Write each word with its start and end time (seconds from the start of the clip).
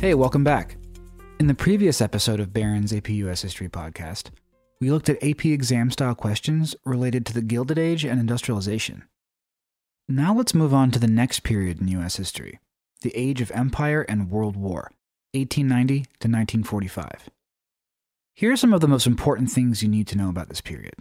Hey, 0.00 0.14
welcome 0.14 0.42
back. 0.42 0.78
In 1.40 1.46
the 1.46 1.52
previous 1.52 2.00
episode 2.00 2.40
of 2.40 2.54
Barron's 2.54 2.90
AP 2.90 3.10
US 3.10 3.42
History 3.42 3.68
podcast, 3.68 4.30
we 4.80 4.90
looked 4.90 5.10
at 5.10 5.22
AP 5.22 5.44
exam 5.44 5.90
style 5.90 6.14
questions 6.14 6.74
related 6.86 7.26
to 7.26 7.34
the 7.34 7.42
Gilded 7.42 7.78
Age 7.78 8.06
and 8.06 8.18
industrialization. 8.18 9.04
Now 10.08 10.32
let's 10.32 10.54
move 10.54 10.72
on 10.72 10.90
to 10.92 10.98
the 10.98 11.06
next 11.06 11.40
period 11.40 11.82
in 11.82 11.88
US 11.88 12.16
history 12.16 12.60
the 13.02 13.14
Age 13.14 13.42
of 13.42 13.50
Empire 13.50 14.00
and 14.08 14.30
World 14.30 14.56
War, 14.56 14.90
1890 15.34 15.94
to 15.94 16.28
1945. 16.28 17.28
Here 18.34 18.52
are 18.52 18.56
some 18.56 18.72
of 18.72 18.80
the 18.80 18.88
most 18.88 19.06
important 19.06 19.50
things 19.50 19.82
you 19.82 19.90
need 19.90 20.06
to 20.06 20.16
know 20.16 20.30
about 20.30 20.48
this 20.48 20.62
period. 20.62 20.94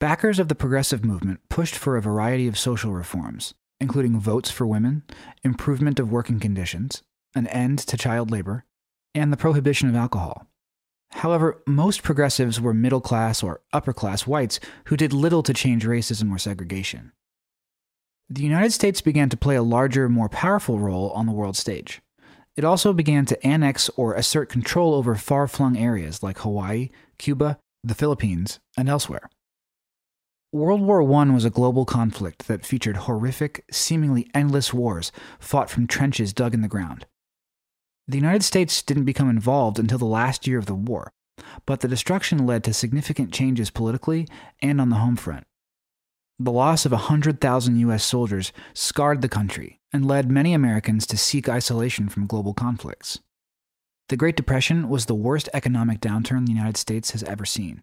Backers 0.00 0.40
of 0.40 0.48
the 0.48 0.56
progressive 0.56 1.04
movement 1.04 1.38
pushed 1.48 1.76
for 1.76 1.96
a 1.96 2.02
variety 2.02 2.48
of 2.48 2.58
social 2.58 2.90
reforms, 2.90 3.54
including 3.78 4.18
votes 4.18 4.50
for 4.50 4.66
women, 4.66 5.04
improvement 5.44 6.00
of 6.00 6.10
working 6.10 6.40
conditions, 6.40 7.04
an 7.34 7.46
end 7.48 7.78
to 7.80 7.96
child 7.96 8.30
labor, 8.30 8.64
and 9.14 9.32
the 9.32 9.36
prohibition 9.36 9.88
of 9.88 9.96
alcohol. 9.96 10.46
However, 11.12 11.62
most 11.66 12.02
progressives 12.02 12.60
were 12.60 12.74
middle 12.74 13.00
class 13.00 13.42
or 13.42 13.62
upper 13.72 13.92
class 13.92 14.26
whites 14.26 14.60
who 14.86 14.96
did 14.96 15.12
little 15.12 15.42
to 15.42 15.54
change 15.54 15.84
racism 15.84 16.30
or 16.30 16.38
segregation. 16.38 17.12
The 18.28 18.42
United 18.42 18.72
States 18.72 19.00
began 19.00 19.30
to 19.30 19.36
play 19.38 19.56
a 19.56 19.62
larger, 19.62 20.08
more 20.08 20.28
powerful 20.28 20.78
role 20.78 21.10
on 21.10 21.24
the 21.24 21.32
world 21.32 21.56
stage. 21.56 22.02
It 22.56 22.64
also 22.64 22.92
began 22.92 23.24
to 23.26 23.46
annex 23.46 23.88
or 23.96 24.14
assert 24.14 24.48
control 24.50 24.94
over 24.94 25.14
far 25.14 25.46
flung 25.48 25.78
areas 25.78 26.22
like 26.22 26.40
Hawaii, 26.40 26.90
Cuba, 27.16 27.58
the 27.82 27.94
Philippines, 27.94 28.60
and 28.76 28.88
elsewhere. 28.88 29.30
World 30.52 30.80
War 30.80 31.02
I 31.02 31.30
was 31.30 31.44
a 31.44 31.50
global 31.50 31.84
conflict 31.84 32.48
that 32.48 32.66
featured 32.66 32.96
horrific, 32.96 33.64
seemingly 33.70 34.28
endless 34.34 34.74
wars 34.74 35.12
fought 35.38 35.70
from 35.70 35.86
trenches 35.86 36.32
dug 36.32 36.52
in 36.52 36.62
the 36.62 36.68
ground. 36.68 37.06
The 38.10 38.16
United 38.16 38.42
States 38.42 38.82
didn't 38.82 39.04
become 39.04 39.28
involved 39.28 39.78
until 39.78 39.98
the 39.98 40.06
last 40.06 40.46
year 40.46 40.58
of 40.58 40.64
the 40.64 40.74
war, 40.74 41.12
but 41.66 41.80
the 41.80 41.88
destruction 41.88 42.46
led 42.46 42.64
to 42.64 42.72
significant 42.72 43.34
changes 43.34 43.68
politically 43.68 44.26
and 44.62 44.80
on 44.80 44.88
the 44.88 44.96
home 44.96 45.16
front. 45.16 45.44
The 46.38 46.50
loss 46.50 46.86
of 46.86 46.92
100,000 46.92 47.76
U.S. 47.80 48.04
soldiers 48.04 48.50
scarred 48.72 49.20
the 49.20 49.28
country 49.28 49.80
and 49.92 50.06
led 50.06 50.30
many 50.30 50.54
Americans 50.54 51.06
to 51.08 51.18
seek 51.18 51.50
isolation 51.50 52.08
from 52.08 52.26
global 52.26 52.54
conflicts. 52.54 53.18
The 54.08 54.16
Great 54.16 54.36
Depression 54.36 54.88
was 54.88 55.04
the 55.04 55.14
worst 55.14 55.50
economic 55.52 56.00
downturn 56.00 56.46
the 56.46 56.52
United 56.52 56.78
States 56.78 57.10
has 57.10 57.22
ever 57.24 57.44
seen. 57.44 57.82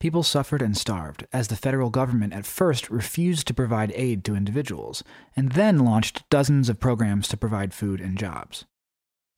People 0.00 0.24
suffered 0.24 0.62
and 0.62 0.76
starved 0.76 1.28
as 1.32 1.46
the 1.46 1.54
federal 1.54 1.88
government 1.88 2.32
at 2.32 2.46
first 2.46 2.90
refused 2.90 3.46
to 3.46 3.54
provide 3.54 3.92
aid 3.94 4.24
to 4.24 4.34
individuals, 4.34 5.04
and 5.36 5.52
then 5.52 5.78
launched 5.78 6.28
dozens 6.30 6.68
of 6.68 6.80
programs 6.80 7.28
to 7.28 7.36
provide 7.36 7.72
food 7.72 8.00
and 8.00 8.18
jobs. 8.18 8.64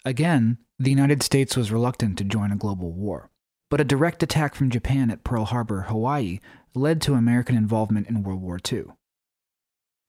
Again, 0.05 0.59
the 0.79 0.91
United 0.91 1.23
States 1.23 1.57
was 1.57 1.73
reluctant 1.73 2.19
to 2.19 2.25
join 2.25 2.53
a 2.53 2.57
global 2.57 2.93
war, 2.93 3.31
but 3.71 3.81
a 3.81 3.85
direct 3.85 4.23
attack 4.23 4.55
from 4.55 4.69
Japan 4.69 5.11
at 5.11 5.25
Pearl 5.25 5.47
Harbor, 5.47 5.83
Hawaii, 5.83 6.41
led 6.75 7.01
to 7.03 7.15
American 7.15 7.57
involvement 7.57 8.09
in 8.09 8.23
World 8.23 8.43
War 8.43 8.59
II. 8.71 8.85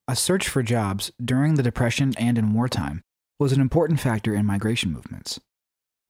A 0.09 0.15
search 0.15 0.49
for 0.49 0.61
jobs 0.63 1.11
during 1.23 1.55
the 1.55 1.63
Depression 1.63 2.13
and 2.17 2.37
in 2.37 2.53
wartime 2.53 3.03
was 3.39 3.53
an 3.53 3.61
important 3.61 4.01
factor 4.01 4.35
in 4.35 4.45
migration 4.45 4.91
movements. 4.91 5.39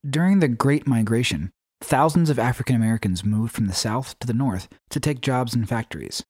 During 0.07 0.39
the 0.39 0.47
Great 0.47 0.87
Migration, 0.87 1.51
thousands 1.79 2.31
of 2.31 2.39
African 2.39 2.75
Americans 2.75 3.23
moved 3.23 3.53
from 3.53 3.67
the 3.67 3.73
South 3.73 4.17
to 4.19 4.25
the 4.25 4.33
North 4.33 4.67
to 4.89 4.99
take 4.99 5.21
jobs 5.21 5.53
in 5.53 5.65
factories. 5.65 6.23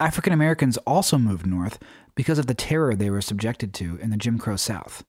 African 0.00 0.32
Americans 0.32 0.78
also 0.78 1.16
moved 1.16 1.46
north 1.46 1.78
because 2.16 2.40
of 2.40 2.48
the 2.48 2.54
terror 2.54 2.96
they 2.96 3.10
were 3.10 3.22
subjected 3.22 3.72
to 3.74 3.98
in 3.98 4.10
the 4.10 4.16
Jim 4.16 4.36
Crow 4.36 4.56
South. 4.56 5.04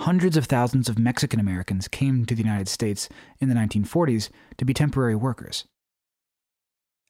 Hundreds 0.00 0.36
of 0.36 0.44
thousands 0.44 0.90
of 0.90 0.98
Mexican 0.98 1.40
Americans 1.40 1.88
came 1.88 2.26
to 2.26 2.34
the 2.34 2.42
United 2.42 2.68
States 2.68 3.08
in 3.40 3.48
the 3.48 3.54
1940s 3.54 4.28
to 4.58 4.64
be 4.64 4.74
temporary 4.74 5.16
workers. 5.16 5.64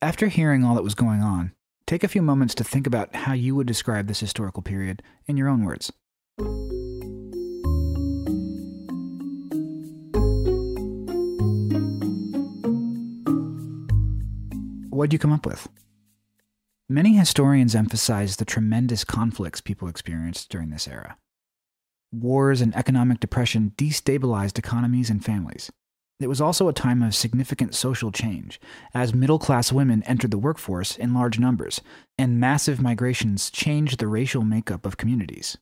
After 0.00 0.28
hearing 0.28 0.62
all 0.62 0.76
that 0.76 0.84
was 0.84 0.94
going 0.94 1.20
on, 1.20 1.52
take 1.86 2.04
a 2.04 2.08
few 2.08 2.22
moments 2.22 2.54
to 2.54 2.64
think 2.64 2.86
about 2.86 3.14
how 3.14 3.32
you 3.32 3.56
would 3.56 3.66
describe 3.66 4.06
this 4.06 4.20
historical 4.20 4.62
period 4.62 5.02
in 5.26 5.36
your 5.36 5.48
own 5.48 5.64
words. 5.64 5.92
What'd 14.90 15.12
you 15.12 15.18
come 15.18 15.32
up 15.32 15.44
with? 15.44 15.68
Many 16.88 17.16
historians 17.16 17.74
emphasize 17.74 18.36
the 18.36 18.44
tremendous 18.44 19.02
conflicts 19.02 19.60
people 19.60 19.88
experienced 19.88 20.48
during 20.50 20.70
this 20.70 20.86
era. 20.86 21.18
Wars 22.12 22.60
and 22.60 22.74
economic 22.76 23.20
depression 23.20 23.72
destabilized 23.76 24.58
economies 24.58 25.10
and 25.10 25.24
families. 25.24 25.70
It 26.18 26.28
was 26.28 26.40
also 26.40 26.68
a 26.68 26.72
time 26.72 27.02
of 27.02 27.14
significant 27.14 27.74
social 27.74 28.10
change, 28.10 28.58
as 28.94 29.12
middle 29.12 29.38
class 29.38 29.70
women 29.70 30.02
entered 30.04 30.30
the 30.30 30.38
workforce 30.38 30.96
in 30.96 31.12
large 31.12 31.38
numbers, 31.38 31.82
and 32.16 32.40
massive 32.40 32.80
migrations 32.80 33.50
changed 33.50 33.98
the 33.98 34.08
racial 34.08 34.42
makeup 34.42 34.86
of 34.86 34.96
communities. 34.96 35.58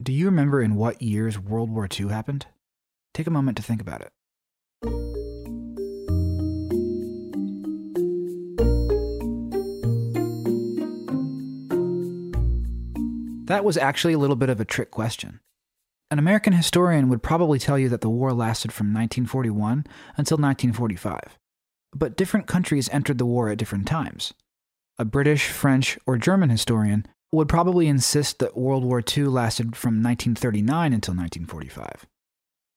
Do 0.00 0.12
you 0.12 0.26
remember 0.26 0.62
in 0.62 0.76
what 0.76 1.02
years 1.02 1.38
World 1.38 1.70
War 1.70 1.88
II 1.90 2.08
happened? 2.08 2.46
Take 3.12 3.26
a 3.26 3.30
moment 3.30 3.56
to 3.56 3.62
think 3.62 3.80
about 3.80 4.02
it. 4.02 4.12
That 13.50 13.64
was 13.64 13.76
actually 13.76 14.12
a 14.12 14.18
little 14.18 14.36
bit 14.36 14.48
of 14.48 14.60
a 14.60 14.64
trick 14.64 14.92
question. 14.92 15.40
An 16.08 16.20
American 16.20 16.52
historian 16.52 17.08
would 17.08 17.20
probably 17.20 17.58
tell 17.58 17.76
you 17.76 17.88
that 17.88 18.00
the 18.00 18.08
war 18.08 18.32
lasted 18.32 18.72
from 18.72 18.94
1941 18.94 19.86
until 20.16 20.36
1945. 20.36 21.36
But 21.92 22.16
different 22.16 22.46
countries 22.46 22.88
entered 22.90 23.18
the 23.18 23.26
war 23.26 23.48
at 23.48 23.58
different 23.58 23.88
times. 23.88 24.32
A 25.00 25.04
British, 25.04 25.48
French, 25.48 25.98
or 26.06 26.16
German 26.16 26.48
historian 26.50 27.06
would 27.32 27.48
probably 27.48 27.88
insist 27.88 28.38
that 28.38 28.56
World 28.56 28.84
War 28.84 29.02
II 29.02 29.24
lasted 29.24 29.74
from 29.74 29.94
1939 29.94 30.92
until 30.92 31.14
1945. 31.14 32.06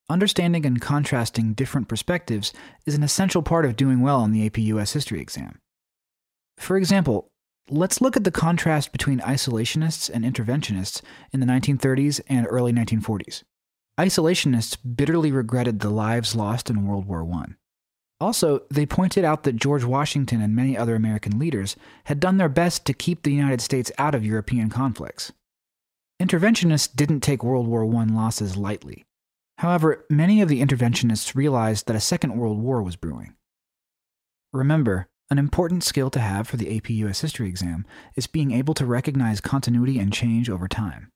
Understanding 0.09 0.65
and 0.65 0.81
contrasting 0.81 1.53
different 1.53 1.87
perspectives 1.87 2.51
is 2.87 2.95
an 2.95 3.03
essential 3.03 3.43
part 3.43 3.65
of 3.65 3.75
doing 3.75 4.01
well 4.01 4.21
on 4.21 4.31
the 4.31 4.43
AP 4.47 4.57
US 4.57 4.93
history 4.93 5.21
exam. 5.21 5.59
For 6.57 6.77
example, 6.77 7.29
Let's 7.69 8.01
look 8.01 8.17
at 8.17 8.25
the 8.25 8.31
contrast 8.31 8.91
between 8.91 9.19
isolationists 9.19 10.09
and 10.09 10.25
interventionists 10.25 11.01
in 11.31 11.39
the 11.39 11.45
1930s 11.45 12.19
and 12.27 12.45
early 12.49 12.73
1940s. 12.73 13.43
Isolationists 13.97 14.77
bitterly 14.95 15.31
regretted 15.31 15.79
the 15.79 15.89
lives 15.89 16.35
lost 16.35 16.69
in 16.69 16.85
World 16.85 17.05
War 17.05 17.23
I. 17.31 17.53
Also, 18.19 18.61
they 18.69 18.85
pointed 18.85 19.23
out 19.23 19.43
that 19.43 19.55
George 19.55 19.83
Washington 19.83 20.41
and 20.41 20.55
many 20.55 20.77
other 20.77 20.95
American 20.95 21.39
leaders 21.39 21.75
had 22.05 22.19
done 22.19 22.37
their 22.37 22.49
best 22.49 22.85
to 22.85 22.93
keep 22.93 23.23
the 23.23 23.33
United 23.33 23.61
States 23.61 23.91
out 23.97 24.15
of 24.15 24.25
European 24.25 24.69
conflicts. 24.69 25.31
Interventionists 26.21 26.93
didn't 26.93 27.21
take 27.21 27.43
World 27.43 27.67
War 27.67 27.85
I 27.85 28.05
losses 28.05 28.57
lightly. 28.57 29.05
However, 29.57 30.05
many 30.09 30.41
of 30.41 30.49
the 30.49 30.61
interventionists 30.61 31.35
realized 31.35 31.87
that 31.87 31.95
a 31.95 32.01
Second 32.01 32.35
World 32.35 32.59
War 32.59 32.81
was 32.81 32.95
brewing. 32.95 33.35
Remember, 34.51 35.07
an 35.29 35.37
important 35.37 35.83
skill 35.83 36.09
to 36.11 36.19
have 36.19 36.47
for 36.47 36.57
the 36.57 36.75
AP 36.75 36.89
US 36.89 37.21
History 37.21 37.49
exam 37.49 37.85
is 38.15 38.27
being 38.27 38.51
able 38.51 38.73
to 38.75 38.85
recognize 38.85 39.41
continuity 39.41 39.99
and 39.99 40.13
change 40.13 40.49
over 40.49 40.67
time. 40.67 41.09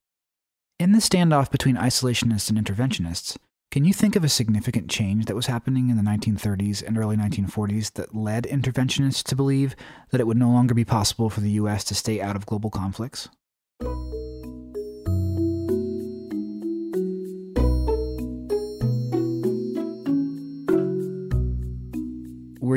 In 0.79 0.91
the 0.91 0.99
standoff 0.99 1.51
between 1.51 1.75
isolationists 1.75 2.49
and 2.49 2.57
interventionists, 2.57 3.37
can 3.69 3.83
you 3.83 3.93
think 3.93 4.15
of 4.15 4.23
a 4.23 4.29
significant 4.29 4.89
change 4.89 5.25
that 5.25 5.35
was 5.35 5.47
happening 5.47 5.89
in 5.89 5.97
the 5.97 6.03
1930s 6.03 6.81
and 6.85 6.97
early 6.97 7.17
1940s 7.17 7.93
that 7.93 8.15
led 8.15 8.45
interventionists 8.45 9.23
to 9.23 9.35
believe 9.35 9.75
that 10.11 10.21
it 10.21 10.27
would 10.27 10.37
no 10.37 10.49
longer 10.49 10.73
be 10.73 10.85
possible 10.85 11.29
for 11.29 11.41
the 11.41 11.51
US 11.51 11.83
to 11.85 11.95
stay 11.95 12.21
out 12.21 12.35
of 12.35 12.45
global 12.45 12.69
conflicts? 12.69 13.27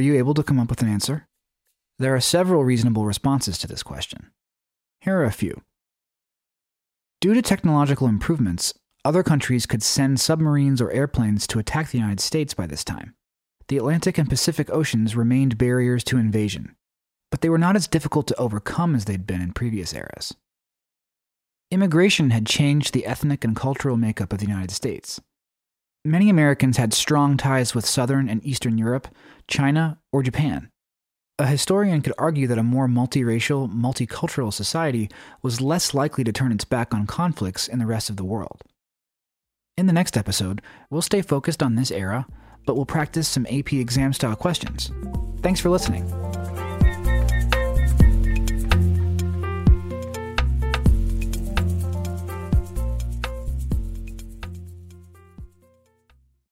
Were 0.00 0.04
you 0.04 0.16
able 0.16 0.32
to 0.32 0.42
come 0.42 0.58
up 0.58 0.70
with 0.70 0.80
an 0.80 0.88
answer? 0.88 1.28
There 1.98 2.14
are 2.14 2.22
several 2.22 2.64
reasonable 2.64 3.04
responses 3.04 3.58
to 3.58 3.66
this 3.66 3.82
question. 3.82 4.30
Here 5.02 5.18
are 5.18 5.24
a 5.24 5.30
few. 5.30 5.60
Due 7.20 7.34
to 7.34 7.42
technological 7.42 8.06
improvements, 8.06 8.72
other 9.04 9.22
countries 9.22 9.66
could 9.66 9.82
send 9.82 10.18
submarines 10.18 10.80
or 10.80 10.90
airplanes 10.90 11.46
to 11.48 11.58
attack 11.58 11.90
the 11.90 11.98
United 11.98 12.20
States 12.20 12.54
by 12.54 12.66
this 12.66 12.82
time. 12.82 13.14
The 13.68 13.76
Atlantic 13.76 14.16
and 14.16 14.26
Pacific 14.26 14.70
Oceans 14.70 15.16
remained 15.16 15.58
barriers 15.58 16.02
to 16.04 16.16
invasion, 16.16 16.76
but 17.30 17.42
they 17.42 17.50
were 17.50 17.58
not 17.58 17.76
as 17.76 17.86
difficult 17.86 18.26
to 18.28 18.40
overcome 18.40 18.94
as 18.94 19.04
they'd 19.04 19.26
been 19.26 19.42
in 19.42 19.52
previous 19.52 19.92
eras. 19.92 20.34
Immigration 21.70 22.30
had 22.30 22.46
changed 22.46 22.94
the 22.94 23.04
ethnic 23.04 23.44
and 23.44 23.54
cultural 23.54 23.98
makeup 23.98 24.32
of 24.32 24.38
the 24.38 24.46
United 24.46 24.70
States. 24.70 25.20
Many 26.04 26.30
Americans 26.30 26.76
had 26.76 26.94
strong 26.94 27.36
ties 27.36 27.74
with 27.74 27.86
Southern 27.86 28.28
and 28.28 28.44
Eastern 28.44 28.78
Europe, 28.78 29.08
China, 29.46 29.98
or 30.12 30.22
Japan 30.22 30.70
a 31.40 31.46
historian 31.46 32.02
could 32.02 32.12
argue 32.18 32.46
that 32.46 32.58
a 32.58 32.62
more 32.62 32.86
multiracial, 32.86 33.72
multicultural 33.72 34.52
society 34.52 35.08
was 35.40 35.60
less 35.60 35.94
likely 35.94 36.22
to 36.22 36.32
turn 36.32 36.52
its 36.52 36.66
back 36.66 36.92
on 36.92 37.06
conflicts 37.06 37.66
in 37.66 37.78
the 37.78 37.86
rest 37.86 38.10
of 38.10 38.16
the 38.16 38.24
world. 38.24 38.62
In 39.78 39.86
the 39.86 39.94
next 39.94 40.18
episode, 40.18 40.60
we'll 40.90 41.00
stay 41.00 41.22
focused 41.22 41.62
on 41.62 41.76
this 41.76 41.90
era, 41.90 42.26
but 42.66 42.76
we'll 42.76 42.84
practice 42.84 43.26
some 43.26 43.46
AP 43.46 43.72
exam 43.72 44.12
style 44.12 44.36
questions. 44.36 44.92
Thanks 45.40 45.60
for 45.60 45.70
listening. 45.70 46.06